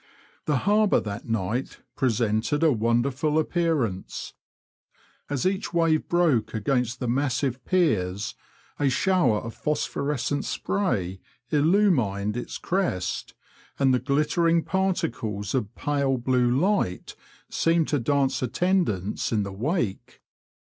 The 0.45 0.57
Harbour 0.65 0.99
that 0.99 1.27
night 1.29 1.81
presented 1.95 2.63
a 2.63 2.71
wonderful 2.71 3.37
appearance. 3.37 4.33
As 5.29 5.45
each 5.45 5.75
wave 5.75 6.07
broke 6.07 6.55
against 6.55 6.99
the 6.99 7.07
massive 7.07 7.63
piers 7.65 8.33
a 8.79 8.89
shower 8.89 9.41
of 9.41 9.53
phosphorescent 9.53 10.43
spray 10.43 11.19
illumined 11.51 12.35
its 12.35 12.57
crest, 12.57 13.35
and 13.77 13.93
the 13.93 13.99
glittering 13.99 14.63
particles 14.63 15.53
of 15.53 15.75
pale 15.75 16.17
blue 16.17 16.49
light 16.49 17.15
seemed 17.51 17.87
to 17.89 17.99
dance 17.99 18.41
attendance 18.41 19.31
in 19.31 19.43
the 19.43 19.53
wake. 19.53 20.23